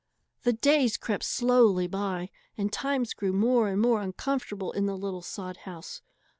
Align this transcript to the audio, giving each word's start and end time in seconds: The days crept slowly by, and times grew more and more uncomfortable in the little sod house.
The 0.41 0.53
days 0.53 0.97
crept 0.97 1.23
slowly 1.23 1.85
by, 1.85 2.31
and 2.57 2.73
times 2.73 3.13
grew 3.13 3.31
more 3.33 3.69
and 3.69 3.79
more 3.79 4.01
uncomfortable 4.01 4.71
in 4.71 4.87
the 4.87 4.97
little 4.97 5.21
sod 5.21 5.57
house. 5.57 6.01